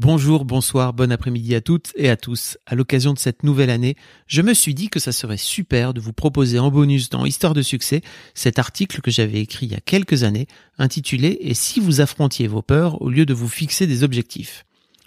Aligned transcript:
Bonjour, 0.00 0.44
bonsoir, 0.44 0.92
bon 0.92 1.10
après-midi 1.10 1.56
à 1.56 1.60
toutes 1.60 1.90
et 1.96 2.08
à 2.08 2.16
tous. 2.16 2.56
À 2.66 2.76
l'occasion 2.76 3.14
de 3.14 3.18
cette 3.18 3.42
nouvelle 3.42 3.68
année, 3.68 3.96
je 4.28 4.42
me 4.42 4.54
suis 4.54 4.72
dit 4.72 4.90
que 4.90 5.00
ça 5.00 5.10
serait 5.10 5.36
super 5.36 5.92
de 5.92 6.00
vous 6.00 6.12
proposer 6.12 6.60
en 6.60 6.70
bonus 6.70 7.10
dans 7.10 7.26
Histoire 7.26 7.52
de 7.52 7.62
succès 7.62 8.02
cet 8.32 8.60
article 8.60 9.00
que 9.00 9.10
j'avais 9.10 9.40
écrit 9.40 9.66
il 9.66 9.72
y 9.72 9.74
a 9.74 9.80
quelques 9.80 10.22
années 10.22 10.46
intitulé 10.78 11.38
Et 11.40 11.52
si 11.52 11.80
vous 11.80 12.00
affrontiez 12.00 12.46
vos 12.46 12.62
peurs 12.62 13.02
au 13.02 13.10
lieu 13.10 13.26
de 13.26 13.34
vous 13.34 13.48
fixer 13.48 13.88
des 13.88 14.04
objectifs? 14.04 14.64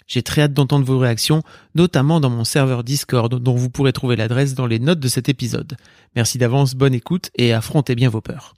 J'ai 0.08 0.22
très 0.22 0.42
hâte 0.42 0.52
d'entendre 0.52 0.84
vos 0.84 0.98
réactions, 0.98 1.42
notamment 1.74 2.20
dans 2.20 2.28
mon 2.28 2.44
serveur 2.44 2.84
Discord 2.84 3.34
dont 3.34 3.54
vous 3.54 3.70
pourrez 3.70 3.94
trouver 3.94 4.16
l'adresse 4.16 4.52
dans 4.52 4.66
les 4.66 4.78
notes 4.78 5.00
de 5.00 5.08
cet 5.08 5.30
épisode. 5.30 5.78
Merci 6.16 6.36
d'avance, 6.36 6.74
bonne 6.74 6.92
écoute 6.92 7.30
et 7.34 7.54
affrontez 7.54 7.94
bien 7.94 8.10
vos 8.10 8.20
peurs. 8.20 8.52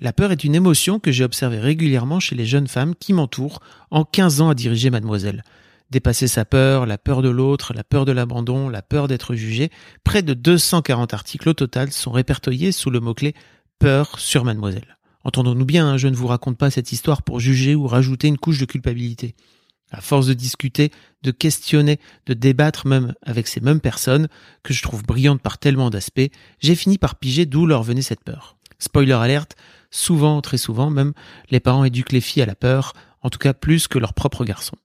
La 0.00 0.12
peur 0.12 0.32
est 0.32 0.42
une 0.42 0.56
émotion 0.56 0.98
que 0.98 1.12
j'ai 1.12 1.24
observée 1.24 1.60
régulièrement 1.60 2.18
chez 2.18 2.34
les 2.34 2.46
jeunes 2.46 2.66
femmes 2.66 2.94
qui 2.96 3.12
m'entourent 3.12 3.60
en 3.90 4.04
15 4.04 4.40
ans 4.40 4.48
à 4.48 4.54
diriger 4.54 4.90
mademoiselle. 4.90 5.44
Dépasser 5.90 6.26
sa 6.26 6.44
peur, 6.44 6.86
la 6.86 6.98
peur 6.98 7.22
de 7.22 7.28
l'autre, 7.28 7.72
la 7.74 7.84
peur 7.84 8.04
de 8.04 8.10
l'abandon, 8.10 8.68
la 8.68 8.82
peur 8.82 9.06
d'être 9.06 9.36
jugé, 9.36 9.70
près 10.02 10.22
de 10.22 10.34
240 10.34 11.14
articles 11.14 11.48
au 11.48 11.54
total 11.54 11.92
sont 11.92 12.10
répertoriés 12.10 12.72
sous 12.72 12.90
le 12.90 12.98
mot-clé 12.98 13.34
peur 13.78 14.18
sur 14.18 14.44
mademoiselle. 14.44 14.96
Entendons-nous 15.22 15.64
bien, 15.64 15.86
hein, 15.86 15.96
je 15.96 16.08
ne 16.08 16.16
vous 16.16 16.26
raconte 16.26 16.58
pas 16.58 16.70
cette 16.70 16.90
histoire 16.90 17.22
pour 17.22 17.38
juger 17.38 17.76
ou 17.76 17.86
rajouter 17.86 18.26
une 18.26 18.38
couche 18.38 18.58
de 18.58 18.64
culpabilité. 18.64 19.36
À 19.90 20.00
force 20.00 20.26
de 20.26 20.34
discuter, 20.34 20.90
de 21.22 21.30
questionner, 21.30 22.00
de 22.26 22.34
débattre 22.34 22.88
même 22.88 23.14
avec 23.22 23.46
ces 23.46 23.60
mêmes 23.60 23.80
personnes, 23.80 24.28
que 24.64 24.74
je 24.74 24.82
trouve 24.82 25.04
brillantes 25.04 25.40
par 25.40 25.58
tellement 25.58 25.90
d'aspects, 25.90 26.30
j'ai 26.58 26.74
fini 26.74 26.98
par 26.98 27.14
piger 27.14 27.46
d'où 27.46 27.66
leur 27.66 27.84
venait 27.84 28.02
cette 28.02 28.24
peur. 28.24 28.56
Spoiler 28.78 29.12
alerte, 29.12 29.56
souvent, 29.90 30.40
très 30.40 30.58
souvent 30.58 30.90
même, 30.90 31.12
les 31.50 31.60
parents 31.60 31.84
éduquent 31.84 32.12
les 32.12 32.20
filles 32.20 32.42
à 32.42 32.46
la 32.46 32.54
peur, 32.54 32.92
en 33.22 33.30
tout 33.30 33.38
cas 33.38 33.54
plus 33.54 33.88
que 33.88 33.98
leurs 33.98 34.14
propres 34.14 34.44
garçons. 34.44 34.76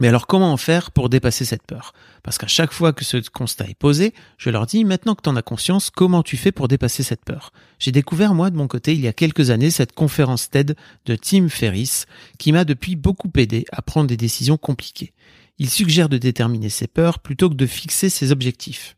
Mais 0.00 0.08
alors 0.08 0.26
comment 0.26 0.52
en 0.52 0.56
faire 0.56 0.90
pour 0.90 1.08
dépasser 1.08 1.44
cette 1.44 1.66
peur? 1.66 1.92
Parce 2.22 2.38
qu'à 2.38 2.46
chaque 2.46 2.72
fois 2.72 2.92
que 2.92 3.04
ce 3.04 3.18
constat 3.28 3.68
est 3.68 3.78
posé, 3.78 4.14
je 4.38 4.48
leur 4.48 4.66
dis 4.66 4.84
maintenant 4.84 5.14
que 5.14 5.22
tu 5.22 5.28
en 5.28 5.36
as 5.36 5.42
conscience, 5.42 5.90
comment 5.90 6.22
tu 6.22 6.36
fais 6.36 6.52
pour 6.52 6.68
dépasser 6.68 7.02
cette 7.02 7.24
peur? 7.24 7.52
J'ai 7.78 7.92
découvert 7.92 8.34
moi 8.34 8.50
de 8.50 8.56
mon 8.56 8.68
côté 8.68 8.94
il 8.94 9.00
y 9.00 9.08
a 9.08 9.12
quelques 9.12 9.50
années 9.50 9.70
cette 9.70 9.92
conférence 9.92 10.48
TED 10.48 10.76
de 11.04 11.16
Tim 11.16 11.48
Ferriss 11.48 12.06
qui 12.38 12.52
m'a 12.52 12.64
depuis 12.64 12.96
beaucoup 12.96 13.30
aidé 13.36 13.66
à 13.70 13.82
prendre 13.82 14.08
des 14.08 14.16
décisions 14.16 14.56
compliquées. 14.56 15.12
Il 15.58 15.68
suggère 15.68 16.08
de 16.08 16.18
déterminer 16.18 16.70
ses 16.70 16.86
peurs 16.86 17.18
plutôt 17.18 17.50
que 17.50 17.54
de 17.54 17.66
fixer 17.66 18.08
ses 18.08 18.32
objectifs. 18.32 18.96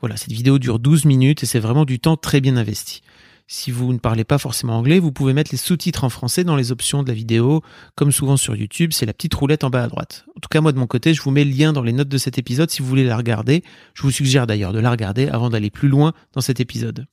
Voilà, 0.00 0.16
cette 0.16 0.32
vidéo 0.32 0.58
dure 0.58 0.78
12 0.78 1.04
minutes 1.06 1.42
et 1.42 1.46
c'est 1.46 1.58
vraiment 1.58 1.84
du 1.84 1.98
temps 1.98 2.16
très 2.16 2.40
bien 2.40 2.56
investi. 2.56 3.02
Si 3.50 3.70
vous 3.70 3.92
ne 3.94 3.98
parlez 3.98 4.24
pas 4.24 4.36
forcément 4.36 4.76
anglais, 4.76 4.98
vous 4.98 5.10
pouvez 5.10 5.32
mettre 5.32 5.50
les 5.52 5.56
sous-titres 5.56 6.04
en 6.04 6.10
français 6.10 6.44
dans 6.44 6.54
les 6.54 6.70
options 6.70 7.02
de 7.02 7.08
la 7.08 7.14
vidéo. 7.14 7.62
Comme 7.96 8.12
souvent 8.12 8.36
sur 8.36 8.54
YouTube, 8.54 8.92
c'est 8.92 9.06
la 9.06 9.14
petite 9.14 9.34
roulette 9.34 9.64
en 9.64 9.70
bas 9.70 9.82
à 9.82 9.88
droite. 9.88 10.26
En 10.36 10.40
tout 10.40 10.48
cas, 10.50 10.60
moi 10.60 10.72
de 10.72 10.78
mon 10.78 10.86
côté, 10.86 11.14
je 11.14 11.22
vous 11.22 11.30
mets 11.30 11.44
le 11.44 11.50
lien 11.50 11.72
dans 11.72 11.82
les 11.82 11.92
notes 11.92 12.10
de 12.10 12.18
cet 12.18 12.36
épisode 12.36 12.70
si 12.70 12.82
vous 12.82 12.88
voulez 12.88 13.04
la 13.04 13.16
regarder. 13.16 13.64
Je 13.94 14.02
vous 14.02 14.10
suggère 14.10 14.46
d'ailleurs 14.46 14.74
de 14.74 14.78
la 14.80 14.90
regarder 14.90 15.28
avant 15.28 15.48
d'aller 15.48 15.70
plus 15.70 15.88
loin 15.88 16.12
dans 16.34 16.42
cet 16.42 16.60
épisode. 16.60 17.06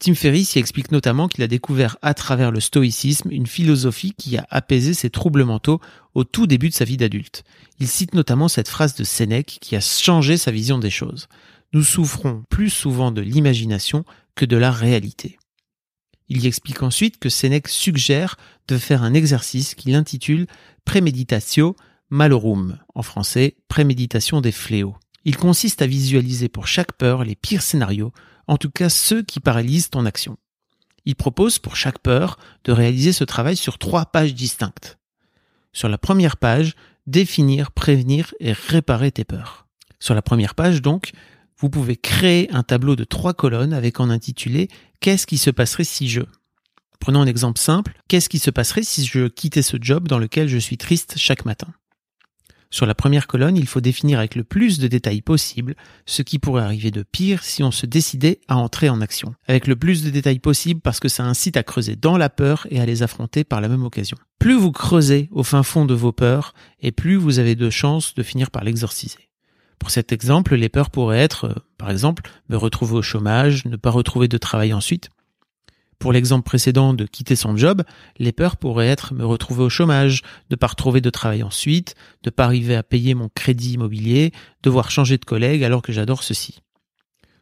Tim 0.00 0.14
Ferriss 0.14 0.56
y 0.56 0.58
explique 0.58 0.92
notamment 0.92 1.28
qu'il 1.28 1.44
a 1.44 1.46
découvert 1.46 1.98
à 2.00 2.14
travers 2.14 2.50
le 2.50 2.60
stoïcisme 2.60 3.30
une 3.30 3.46
philosophie 3.46 4.14
qui 4.16 4.38
a 4.38 4.46
apaisé 4.48 4.94
ses 4.94 5.10
troubles 5.10 5.44
mentaux 5.44 5.78
au 6.14 6.24
tout 6.24 6.46
début 6.46 6.70
de 6.70 6.74
sa 6.74 6.86
vie 6.86 6.96
d'adulte. 6.96 7.44
Il 7.80 7.86
cite 7.86 8.14
notamment 8.14 8.48
cette 8.48 8.70
phrase 8.70 8.94
de 8.94 9.04
Sénèque 9.04 9.58
qui 9.60 9.76
a 9.76 9.80
changé 9.80 10.38
sa 10.38 10.52
vision 10.52 10.78
des 10.78 10.88
choses. 10.88 11.28
Nous 11.74 11.82
souffrons 11.82 12.44
plus 12.48 12.70
souvent 12.70 13.12
de 13.12 13.20
l'imagination 13.20 14.06
que 14.36 14.46
de 14.46 14.56
la 14.56 14.70
réalité. 14.70 15.38
Il 16.30 16.42
y 16.42 16.46
explique 16.46 16.82
ensuite 16.82 17.18
que 17.18 17.28
Sénèque 17.28 17.68
suggère 17.68 18.36
de 18.68 18.78
faire 18.78 19.02
un 19.02 19.12
exercice 19.12 19.74
qu'il 19.74 19.94
intitule 19.94 20.46
Premeditatio 20.86 21.76
Malorum, 22.08 22.78
en 22.94 23.02
français 23.02 23.56
Préméditation 23.68 24.40
des 24.40 24.52
fléaux. 24.52 24.96
Il 25.26 25.36
consiste 25.36 25.82
à 25.82 25.86
visualiser 25.86 26.48
pour 26.48 26.66
chaque 26.66 26.92
peur 26.92 27.22
les 27.22 27.34
pires 27.34 27.60
scénarios, 27.60 28.12
en 28.50 28.56
tout 28.56 28.68
cas 28.68 28.88
ceux 28.88 29.22
qui 29.22 29.38
paralysent 29.38 29.90
ton 29.90 30.04
action. 30.04 30.36
Il 31.04 31.14
propose 31.14 31.60
pour 31.60 31.76
chaque 31.76 32.00
peur 32.00 32.36
de 32.64 32.72
réaliser 32.72 33.12
ce 33.12 33.22
travail 33.22 33.56
sur 33.56 33.78
trois 33.78 34.06
pages 34.06 34.34
distinctes. 34.34 34.98
Sur 35.72 35.88
la 35.88 35.98
première 35.98 36.36
page, 36.36 36.74
définir, 37.06 37.70
prévenir 37.70 38.34
et 38.40 38.52
réparer 38.52 39.12
tes 39.12 39.22
peurs. 39.22 39.68
Sur 40.00 40.16
la 40.16 40.20
première 40.22 40.56
page 40.56 40.82
donc, 40.82 41.12
vous 41.58 41.70
pouvez 41.70 41.94
créer 41.94 42.50
un 42.50 42.64
tableau 42.64 42.96
de 42.96 43.04
trois 43.04 43.34
colonnes 43.34 43.72
avec 43.72 44.00
en 44.00 44.10
intitulé 44.10 44.68
Qu'est-ce 44.98 45.28
qui 45.28 45.38
se 45.38 45.50
passerait 45.50 45.84
si 45.84 46.08
je 46.08 46.22
Prenons 46.98 47.22
un 47.22 47.26
exemple 47.26 47.60
simple. 47.60 47.92
Qu'est-ce 48.08 48.28
qui 48.28 48.40
se 48.40 48.50
passerait 48.50 48.82
si 48.82 49.06
je 49.06 49.28
quittais 49.28 49.62
ce 49.62 49.76
job 49.80 50.08
dans 50.08 50.18
lequel 50.18 50.48
je 50.48 50.58
suis 50.58 50.76
triste 50.76 51.14
chaque 51.16 51.44
matin? 51.44 51.68
Sur 52.72 52.86
la 52.86 52.94
première 52.94 53.26
colonne, 53.26 53.56
il 53.56 53.66
faut 53.66 53.80
définir 53.80 54.20
avec 54.20 54.36
le 54.36 54.44
plus 54.44 54.78
de 54.78 54.86
détails 54.86 55.22
possible 55.22 55.74
ce 56.06 56.22
qui 56.22 56.38
pourrait 56.38 56.62
arriver 56.62 56.92
de 56.92 57.02
pire 57.02 57.42
si 57.42 57.64
on 57.64 57.72
se 57.72 57.84
décidait 57.84 58.40
à 58.46 58.56
entrer 58.56 58.88
en 58.88 59.00
action. 59.00 59.34
Avec 59.48 59.66
le 59.66 59.74
plus 59.74 60.04
de 60.04 60.10
détails 60.10 60.38
possible 60.38 60.80
parce 60.80 61.00
que 61.00 61.08
ça 61.08 61.24
incite 61.24 61.56
à 61.56 61.64
creuser 61.64 61.96
dans 61.96 62.16
la 62.16 62.30
peur 62.30 62.68
et 62.70 62.80
à 62.80 62.86
les 62.86 63.02
affronter 63.02 63.42
par 63.42 63.60
la 63.60 63.68
même 63.68 63.82
occasion. 63.82 64.16
Plus 64.38 64.54
vous 64.54 64.70
creusez 64.70 65.28
au 65.32 65.42
fin 65.42 65.64
fond 65.64 65.84
de 65.84 65.94
vos 65.94 66.12
peurs, 66.12 66.54
et 66.80 66.92
plus 66.92 67.16
vous 67.16 67.40
avez 67.40 67.56
de 67.56 67.70
chances 67.70 68.14
de 68.14 68.22
finir 68.22 68.50
par 68.50 68.62
l'exorciser. 68.62 69.28
Pour 69.80 69.90
cet 69.90 70.12
exemple, 70.12 70.54
les 70.54 70.68
peurs 70.68 70.90
pourraient 70.90 71.18
être, 71.18 71.46
euh, 71.46 71.54
par 71.76 71.90
exemple, 71.90 72.22
me 72.48 72.56
retrouver 72.56 72.94
au 72.94 73.02
chômage, 73.02 73.64
ne 73.64 73.76
pas 73.76 73.90
retrouver 73.90 74.28
de 74.28 74.38
travail 74.38 74.72
ensuite. 74.72 75.10
Pour 76.00 76.12
l'exemple 76.12 76.46
précédent 76.46 76.94
de 76.94 77.04
quitter 77.04 77.36
son 77.36 77.58
job, 77.58 77.82
les 78.18 78.32
peurs 78.32 78.56
pourraient 78.56 78.88
être 78.88 79.12
me 79.12 79.24
retrouver 79.24 79.64
au 79.64 79.68
chômage, 79.68 80.22
ne 80.50 80.56
pas 80.56 80.68
retrouver 80.68 81.02
de 81.02 81.10
travail 81.10 81.42
ensuite, 81.42 81.94
ne 82.24 82.30
pas 82.30 82.46
arriver 82.46 82.74
à 82.74 82.82
payer 82.82 83.14
mon 83.14 83.28
crédit 83.28 83.74
immobilier, 83.74 84.32
devoir 84.62 84.90
changer 84.90 85.18
de 85.18 85.26
collègue 85.26 85.62
alors 85.62 85.82
que 85.82 85.92
j'adore 85.92 86.22
ceci. 86.22 86.60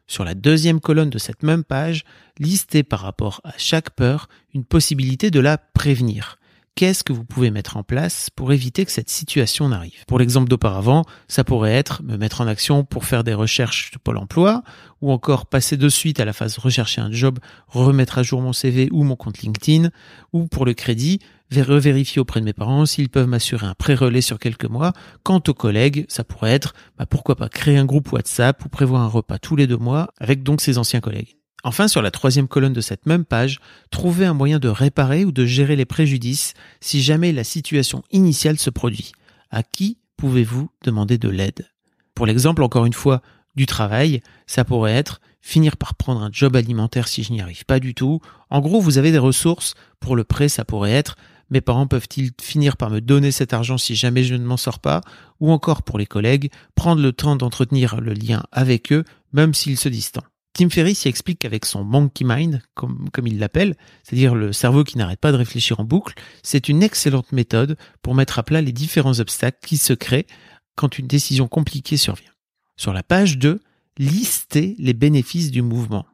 Sur 0.07 0.25
la 0.25 0.33
deuxième 0.33 0.81
colonne 0.81 1.09
de 1.09 1.17
cette 1.17 1.41
même 1.41 1.63
page, 1.63 2.03
listez 2.37 2.83
par 2.83 2.99
rapport 2.99 3.39
à 3.45 3.53
chaque 3.57 3.91
peur 3.91 4.27
une 4.53 4.65
possibilité 4.65 5.31
de 5.31 5.39
la 5.39 5.57
prévenir 5.57 6.38
qu'est-ce 6.79 7.03
que 7.03 7.11
vous 7.11 7.25
pouvez 7.25 7.51
mettre 7.51 7.75
en 7.75 7.83
place 7.83 8.29
pour 8.33 8.53
éviter 8.53 8.85
que 8.85 8.91
cette 8.93 9.09
situation 9.09 9.67
n'arrive? 9.67 10.05
Pour 10.07 10.17
l'exemple 10.17 10.47
d'auparavant, 10.47 11.03
ça 11.27 11.43
pourrait 11.43 11.73
être 11.73 12.01
me 12.03 12.15
mettre 12.15 12.39
en 12.39 12.47
action 12.47 12.85
pour 12.85 13.03
faire 13.03 13.25
des 13.25 13.33
recherches 13.33 13.91
de 13.91 13.97
Pôle 13.97 14.15
emploi, 14.15 14.63
ou 15.01 15.11
encore 15.11 15.47
passer 15.47 15.75
de 15.75 15.89
suite 15.89 16.21
à 16.21 16.25
la 16.25 16.31
phase 16.31 16.57
rechercher 16.57 17.01
un 17.01 17.11
job, 17.11 17.39
remettre 17.67 18.17
à 18.17 18.23
jour 18.23 18.41
mon 18.41 18.53
CV 18.53 18.87
ou 18.93 19.03
mon 19.03 19.17
compte 19.17 19.39
LinkedIn, 19.39 19.89
ou 20.31 20.47
pour 20.47 20.63
le 20.65 20.73
crédit, 20.73 21.19
revérifier 21.51 22.21
auprès 22.21 22.39
de 22.39 22.45
mes 22.45 22.53
parents 22.53 22.85
s'ils 22.85 23.09
peuvent 23.09 23.27
m'assurer 23.27 23.67
un 23.67 23.75
pré-relais 23.75 24.21
sur 24.21 24.39
quelques 24.39 24.63
mois. 24.63 24.93
Quant 25.23 25.43
aux 25.49 25.53
collègues, 25.53 26.05
ça 26.07 26.23
pourrait 26.23 26.53
être, 26.53 26.73
bah 26.97 27.05
pourquoi 27.05 27.35
pas 27.35 27.49
créer 27.49 27.75
un 27.75 27.83
groupe 27.83 28.09
WhatsApp 28.13 28.63
ou 28.63 28.69
prévoir 28.69 29.01
un 29.01 29.07
repas 29.07 29.37
tous 29.37 29.57
les 29.57 29.67
deux 29.67 29.75
mois 29.75 30.13
avec 30.17 30.43
donc 30.43 30.61
ses 30.61 30.77
anciens 30.77 31.01
collègues. 31.01 31.38
Enfin, 31.63 31.87
sur 31.87 32.01
la 32.01 32.11
troisième 32.11 32.47
colonne 32.47 32.73
de 32.73 32.81
cette 32.81 33.05
même 33.05 33.25
page, 33.25 33.59
trouvez 33.91 34.25
un 34.25 34.33
moyen 34.33 34.59
de 34.59 34.69
réparer 34.69 35.25
ou 35.25 35.31
de 35.31 35.45
gérer 35.45 35.75
les 35.75 35.85
préjudices 35.85 36.53
si 36.79 37.01
jamais 37.01 37.31
la 37.31 37.43
situation 37.43 38.03
initiale 38.11 38.57
se 38.57 38.69
produit. 38.69 39.11
À 39.51 39.63
qui 39.63 39.97
pouvez-vous 40.17 40.69
demander 40.83 41.17
de 41.17 41.29
l'aide? 41.29 41.67
Pour 42.15 42.25
l'exemple, 42.25 42.63
encore 42.63 42.85
une 42.85 42.93
fois, 42.93 43.21
du 43.55 43.65
travail, 43.65 44.21
ça 44.47 44.63
pourrait 44.63 44.93
être 44.93 45.21
finir 45.41 45.77
par 45.77 45.95
prendre 45.95 46.21
un 46.21 46.29
job 46.31 46.55
alimentaire 46.55 47.07
si 47.07 47.23
je 47.23 47.31
n'y 47.31 47.41
arrive 47.41 47.65
pas 47.65 47.79
du 47.79 47.93
tout. 47.93 48.19
En 48.49 48.59
gros, 48.59 48.81
vous 48.81 48.97
avez 48.97 49.11
des 49.11 49.17
ressources. 49.17 49.73
Pour 49.99 50.15
le 50.15 50.23
prêt, 50.23 50.49
ça 50.49 50.65
pourrait 50.65 50.91
être 50.91 51.15
mes 51.49 51.61
parents 51.61 51.87
peuvent-ils 51.87 52.31
finir 52.41 52.77
par 52.77 52.89
me 52.89 53.01
donner 53.01 53.31
cet 53.31 53.53
argent 53.53 53.77
si 53.77 53.95
jamais 53.95 54.23
je 54.23 54.35
ne 54.35 54.45
m'en 54.45 54.57
sors 54.57 54.79
pas? 54.79 55.01
Ou 55.39 55.51
encore 55.51 55.81
pour 55.81 55.97
les 55.97 56.05
collègues, 56.05 56.51
prendre 56.75 57.01
le 57.01 57.11
temps 57.11 57.35
d'entretenir 57.35 57.99
le 57.99 58.13
lien 58.13 58.43
avec 58.51 58.91
eux, 58.91 59.03
même 59.33 59.53
s'ils 59.53 59.79
se 59.79 59.89
distancent. 59.89 60.28
Tim 60.53 60.69
Ferriss 60.69 61.05
y 61.05 61.07
explique 61.07 61.39
qu'avec 61.39 61.65
son 61.65 61.83
monkey 61.83 62.25
mind, 62.25 62.61
comme, 62.73 63.09
comme 63.11 63.27
il 63.27 63.39
l'appelle, 63.39 63.75
c'est-à-dire 64.03 64.35
le 64.35 64.51
cerveau 64.51 64.83
qui 64.83 64.97
n'arrête 64.97 65.19
pas 65.19 65.31
de 65.31 65.37
réfléchir 65.37 65.79
en 65.79 65.83
boucle, 65.83 66.15
c'est 66.43 66.69
une 66.69 66.83
excellente 66.83 67.31
méthode 67.31 67.77
pour 68.01 68.15
mettre 68.15 68.39
à 68.39 68.43
plat 68.43 68.61
les 68.61 68.71
différents 68.71 69.19
obstacles 69.19 69.59
qui 69.65 69.77
se 69.77 69.93
créent 69.93 70.27
quand 70.75 70.97
une 70.97 71.07
décision 71.07 71.47
compliquée 71.47 71.97
survient. 71.97 72.31
Sur 72.77 72.93
la 72.93 73.03
page 73.03 73.37
2, 73.37 73.61
listez 73.97 74.75
les 74.79 74.93
bénéfices 74.93 75.51
du 75.51 75.61
mouvement. 75.61 76.05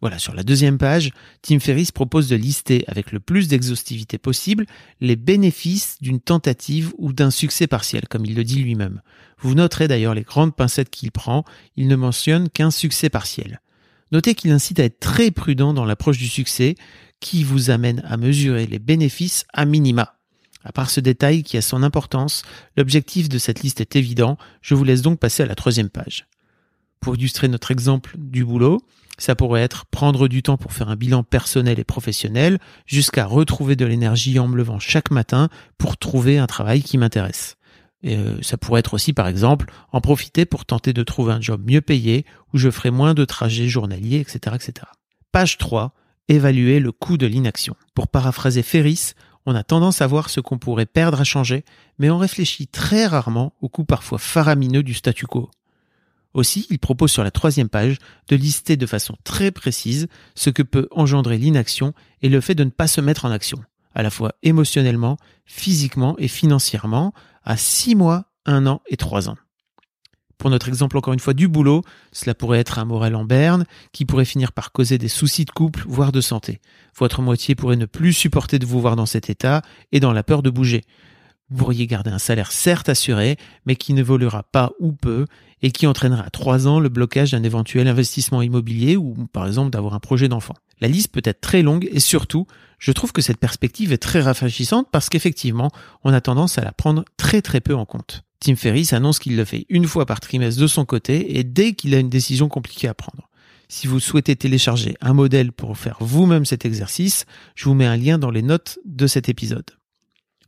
Voilà, 0.00 0.18
sur 0.18 0.34
la 0.34 0.44
deuxième 0.44 0.78
page, 0.78 1.10
Tim 1.42 1.58
Ferriss 1.58 1.90
propose 1.90 2.28
de 2.28 2.36
lister 2.36 2.84
avec 2.86 3.10
le 3.10 3.20
plus 3.20 3.48
d'exhaustivité 3.48 4.16
possible 4.16 4.64
les 5.00 5.16
bénéfices 5.16 5.98
d'une 6.00 6.20
tentative 6.20 6.92
ou 6.98 7.12
d'un 7.12 7.30
succès 7.30 7.66
partiel, 7.66 8.06
comme 8.08 8.24
il 8.24 8.34
le 8.34 8.44
dit 8.44 8.62
lui-même. 8.62 9.02
Vous 9.38 9.54
noterez 9.54 9.88
d'ailleurs 9.88 10.14
les 10.14 10.22
grandes 10.22 10.54
pincettes 10.54 10.90
qu'il 10.90 11.10
prend, 11.10 11.44
il 11.76 11.88
ne 11.88 11.96
mentionne 11.96 12.48
qu'un 12.48 12.70
succès 12.70 13.10
partiel. 13.10 13.60
Notez 14.12 14.34
qu'il 14.34 14.50
incite 14.50 14.80
à 14.80 14.84
être 14.84 15.00
très 15.00 15.30
prudent 15.30 15.74
dans 15.74 15.84
l'approche 15.84 16.18
du 16.18 16.28
succès, 16.28 16.76
qui 17.20 17.44
vous 17.44 17.70
amène 17.70 18.02
à 18.06 18.16
mesurer 18.16 18.66
les 18.66 18.78
bénéfices 18.78 19.44
à 19.52 19.64
minima. 19.64 20.14
À 20.64 20.72
part 20.72 20.90
ce 20.90 21.00
détail 21.00 21.42
qui 21.42 21.56
a 21.56 21.62
son 21.62 21.82
importance, 21.82 22.42
l'objectif 22.76 23.28
de 23.28 23.38
cette 23.38 23.62
liste 23.62 23.80
est 23.80 23.96
évident, 23.96 24.38
je 24.62 24.74
vous 24.74 24.84
laisse 24.84 25.02
donc 25.02 25.18
passer 25.18 25.42
à 25.42 25.46
la 25.46 25.54
troisième 25.54 25.90
page. 25.90 26.26
Pour 27.00 27.16
illustrer 27.16 27.48
notre 27.48 27.70
exemple 27.70 28.14
du 28.18 28.44
boulot, 28.44 28.80
ça 29.18 29.34
pourrait 29.34 29.62
être 29.62 29.86
prendre 29.86 30.28
du 30.28 30.42
temps 30.42 30.56
pour 30.56 30.72
faire 30.72 30.88
un 30.88 30.96
bilan 30.96 31.22
personnel 31.22 31.78
et 31.78 31.84
professionnel, 31.84 32.58
jusqu'à 32.86 33.26
retrouver 33.26 33.76
de 33.76 33.84
l'énergie 33.84 34.38
en 34.38 34.48
me 34.48 34.56
levant 34.56 34.78
chaque 34.78 35.10
matin 35.10 35.48
pour 35.76 35.96
trouver 35.96 36.38
un 36.38 36.46
travail 36.46 36.82
qui 36.82 36.98
m'intéresse. 36.98 37.57
Et 38.02 38.16
euh, 38.16 38.40
ça 38.42 38.56
pourrait 38.56 38.80
être 38.80 38.94
aussi, 38.94 39.12
par 39.12 39.26
exemple, 39.26 39.72
en 39.92 40.00
profiter 40.00 40.44
pour 40.44 40.64
tenter 40.64 40.92
de 40.92 41.02
trouver 41.02 41.32
un 41.32 41.40
job 41.40 41.62
mieux 41.66 41.80
payé, 41.80 42.24
où 42.52 42.58
je 42.58 42.70
ferai 42.70 42.90
moins 42.90 43.14
de 43.14 43.24
trajets 43.24 43.68
journaliers, 43.68 44.20
etc., 44.20 44.54
etc. 44.54 44.86
Page 45.32 45.58
3. 45.58 45.92
Évaluer 46.28 46.78
le 46.78 46.92
coût 46.92 47.16
de 47.16 47.26
l'inaction. 47.26 47.74
Pour 47.94 48.08
paraphraser 48.08 48.62
Ferris, 48.62 49.14
on 49.46 49.54
a 49.54 49.64
tendance 49.64 50.02
à 50.02 50.06
voir 50.06 50.28
ce 50.28 50.40
qu'on 50.40 50.58
pourrait 50.58 50.86
perdre 50.86 51.20
à 51.20 51.24
changer, 51.24 51.64
mais 51.98 52.10
on 52.10 52.18
réfléchit 52.18 52.66
très 52.66 53.06
rarement 53.06 53.54
au 53.62 53.68
coût 53.70 53.84
parfois 53.84 54.18
faramineux 54.18 54.82
du 54.82 54.92
statu 54.92 55.26
quo. 55.26 55.50
Aussi, 56.34 56.66
il 56.68 56.78
propose 56.78 57.10
sur 57.10 57.24
la 57.24 57.30
troisième 57.30 57.70
page 57.70 57.96
de 58.28 58.36
lister 58.36 58.76
de 58.76 58.86
façon 58.86 59.16
très 59.24 59.50
précise 59.50 60.08
ce 60.34 60.50
que 60.50 60.62
peut 60.62 60.86
engendrer 60.90 61.38
l'inaction 61.38 61.94
et 62.20 62.28
le 62.28 62.40
fait 62.42 62.54
de 62.54 62.64
ne 62.64 62.70
pas 62.70 62.86
se 62.86 63.00
mettre 63.00 63.24
en 63.24 63.30
action, 63.30 63.58
à 63.94 64.02
la 64.02 64.10
fois 64.10 64.34
émotionnellement, 64.42 65.16
physiquement 65.46 66.14
et 66.18 66.28
financièrement, 66.28 67.14
à 67.48 67.56
six 67.56 67.96
mois, 67.96 68.26
un 68.44 68.66
an 68.66 68.82
et 68.88 68.96
trois 68.96 69.28
ans. 69.28 69.36
Pour 70.36 70.50
notre 70.50 70.68
exemple 70.68 70.96
encore 70.98 71.14
une 71.14 71.18
fois 71.18 71.32
du 71.32 71.48
boulot, 71.48 71.82
cela 72.12 72.34
pourrait 72.34 72.60
être 72.60 72.78
un 72.78 72.84
moral 72.84 73.16
en 73.16 73.24
berne 73.24 73.64
qui 73.90 74.04
pourrait 74.04 74.26
finir 74.26 74.52
par 74.52 74.70
causer 74.70 74.98
des 74.98 75.08
soucis 75.08 75.46
de 75.46 75.50
couple, 75.50 75.82
voire 75.88 76.12
de 76.12 76.20
santé. 76.20 76.60
Votre 76.96 77.22
moitié 77.22 77.56
pourrait 77.56 77.76
ne 77.76 77.86
plus 77.86 78.12
supporter 78.12 78.58
de 78.58 78.66
vous 78.66 78.80
voir 78.80 78.96
dans 78.96 79.06
cet 79.06 79.30
état 79.30 79.62
et 79.92 79.98
dans 79.98 80.12
la 80.12 80.22
peur 80.22 80.42
de 80.42 80.50
bouger. 80.50 80.84
Vous 81.50 81.58
pourriez 81.58 81.86
garder 81.86 82.10
un 82.10 82.18
salaire 82.18 82.52
certes 82.52 82.90
assuré, 82.90 83.38
mais 83.64 83.76
qui 83.76 83.94
n'évoluera 83.94 84.42
pas 84.42 84.72
ou 84.80 84.92
peu, 84.92 85.24
et 85.62 85.70
qui 85.70 85.86
entraînera 85.86 86.24
à 86.24 86.30
trois 86.30 86.66
ans 86.66 86.78
le 86.78 86.88
blocage 86.88 87.30
d'un 87.32 87.42
éventuel 87.42 87.88
investissement 87.88 88.42
immobilier 88.42 88.96
ou 88.96 89.14
par 89.32 89.46
exemple 89.46 89.70
d'avoir 89.70 89.94
un 89.94 90.00
projet 90.00 90.28
d'enfant. 90.28 90.54
La 90.80 90.88
liste 90.88 91.10
peut 91.10 91.22
être 91.24 91.40
très 91.40 91.62
longue 91.62 91.88
et 91.90 92.00
surtout, 92.00 92.46
je 92.78 92.92
trouve 92.92 93.12
que 93.12 93.22
cette 93.22 93.38
perspective 93.38 93.92
est 93.92 93.98
très 93.98 94.20
rafraîchissante 94.20 94.88
parce 94.92 95.08
qu'effectivement, 95.08 95.70
on 96.04 96.12
a 96.12 96.20
tendance 96.20 96.58
à 96.58 96.64
la 96.64 96.72
prendre 96.72 97.04
très 97.16 97.42
très 97.42 97.60
peu 97.60 97.74
en 97.74 97.86
compte. 97.86 98.22
Tim 98.40 98.54
Ferriss 98.54 98.92
annonce 98.92 99.18
qu'il 99.18 99.36
le 99.36 99.44
fait 99.44 99.66
une 99.68 99.86
fois 99.86 100.06
par 100.06 100.20
trimestre 100.20 100.60
de 100.60 100.66
son 100.68 100.84
côté 100.84 101.38
et 101.38 101.44
dès 101.44 101.72
qu'il 101.72 101.94
a 101.94 101.98
une 101.98 102.10
décision 102.10 102.48
compliquée 102.48 102.88
à 102.88 102.94
prendre. 102.94 103.28
Si 103.68 103.86
vous 103.86 104.00
souhaitez 104.00 104.36
télécharger 104.36 104.96
un 105.00 105.12
modèle 105.12 105.52
pour 105.52 105.76
faire 105.76 105.96
vous-même 106.00 106.44
cet 106.44 106.64
exercice, 106.64 107.26
je 107.54 107.64
vous 107.64 107.74
mets 107.74 107.86
un 107.86 107.96
lien 107.96 108.18
dans 108.18 108.30
les 108.30 108.42
notes 108.42 108.78
de 108.84 109.06
cet 109.06 109.28
épisode. 109.28 109.78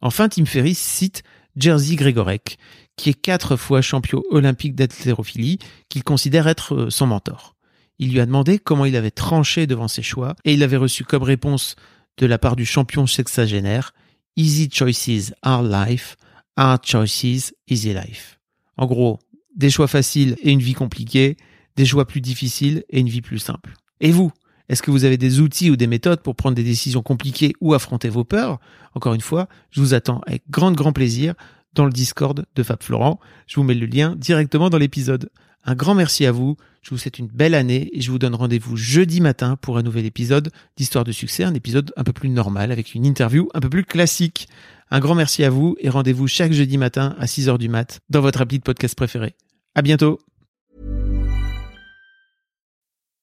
Enfin, 0.00 0.28
Tim 0.28 0.46
Ferriss 0.46 0.78
cite 0.78 1.22
Jerzy 1.56 1.96
Gregorek, 1.96 2.58
qui 2.96 3.10
est 3.10 3.20
quatre 3.20 3.56
fois 3.56 3.82
champion 3.82 4.22
olympique 4.30 4.74
d'haltérophilie, 4.74 5.58
qu'il 5.88 6.04
considère 6.04 6.48
être 6.48 6.74
euh, 6.74 6.90
son 6.90 7.06
mentor. 7.06 7.56
Il 7.98 8.12
lui 8.12 8.20
a 8.20 8.26
demandé 8.26 8.58
comment 8.58 8.86
il 8.86 8.96
avait 8.96 9.10
tranché 9.10 9.66
devant 9.66 9.88
ses 9.88 10.02
choix, 10.02 10.34
et 10.44 10.54
il 10.54 10.62
avait 10.62 10.76
reçu 10.76 11.04
comme 11.04 11.22
réponse 11.22 11.76
de 12.16 12.26
la 12.26 12.38
part 12.38 12.56
du 12.56 12.64
champion 12.64 13.06
sexagénaire 13.06 13.92
Easy 14.36 14.70
choices 14.72 15.34
are 15.42 15.62
life, 15.62 16.16
hard 16.56 16.86
choices 16.86 17.52
easy 17.68 17.92
life. 17.92 18.38
En 18.76 18.86
gros, 18.86 19.18
des 19.56 19.70
choix 19.70 19.88
faciles 19.88 20.36
et 20.40 20.50
une 20.50 20.60
vie 20.60 20.74
compliquée, 20.74 21.36
des 21.76 21.84
choix 21.84 22.06
plus 22.06 22.20
difficiles 22.20 22.84
et 22.88 23.00
une 23.00 23.08
vie 23.08 23.20
plus 23.20 23.38
simple. 23.38 23.74
Et 24.00 24.12
vous? 24.12 24.32
Est-ce 24.70 24.82
que 24.82 24.92
vous 24.92 25.04
avez 25.04 25.16
des 25.16 25.40
outils 25.40 25.68
ou 25.68 25.74
des 25.74 25.88
méthodes 25.88 26.20
pour 26.20 26.36
prendre 26.36 26.54
des 26.54 26.62
décisions 26.62 27.02
compliquées 27.02 27.54
ou 27.60 27.74
affronter 27.74 28.08
vos 28.08 28.22
peurs? 28.22 28.60
Encore 28.94 29.14
une 29.14 29.20
fois, 29.20 29.48
je 29.72 29.80
vous 29.80 29.94
attends 29.94 30.20
avec 30.28 30.44
grand 30.48 30.70
grand 30.70 30.92
plaisir 30.92 31.34
dans 31.74 31.84
le 31.84 31.90
Discord 31.90 32.46
de 32.54 32.62
Fab 32.62 32.80
Florent. 32.80 33.18
Je 33.48 33.56
vous 33.56 33.64
mets 33.64 33.74
le 33.74 33.86
lien 33.86 34.14
directement 34.16 34.70
dans 34.70 34.78
l'épisode. 34.78 35.28
Un 35.64 35.74
grand 35.74 35.96
merci 35.96 36.24
à 36.24 36.30
vous, 36.30 36.56
je 36.82 36.90
vous 36.90 36.98
souhaite 36.98 37.18
une 37.18 37.26
belle 37.26 37.54
année 37.54 37.90
et 37.92 38.00
je 38.00 38.12
vous 38.12 38.20
donne 38.20 38.36
rendez-vous 38.36 38.76
jeudi 38.76 39.20
matin 39.20 39.56
pour 39.56 39.76
un 39.76 39.82
nouvel 39.82 40.06
épisode 40.06 40.52
d'Histoire 40.76 41.02
de 41.02 41.10
succès, 41.10 41.42
un 41.42 41.54
épisode 41.54 41.92
un 41.96 42.04
peu 42.04 42.12
plus 42.12 42.28
normal 42.28 42.70
avec 42.70 42.94
une 42.94 43.04
interview 43.04 43.48
un 43.54 43.60
peu 43.60 43.68
plus 43.68 43.84
classique. 43.84 44.48
Un 44.92 45.00
grand 45.00 45.16
merci 45.16 45.42
à 45.42 45.50
vous 45.50 45.74
et 45.80 45.88
rendez-vous 45.88 46.28
chaque 46.28 46.52
jeudi 46.52 46.78
matin 46.78 47.16
à 47.18 47.26
6h 47.26 47.58
du 47.58 47.68
mat 47.68 47.98
dans 48.08 48.20
votre 48.20 48.40
appli 48.40 48.58
de 48.58 48.64
podcast 48.64 48.94
préféré. 48.94 49.34
À 49.74 49.82
bientôt 49.82 50.20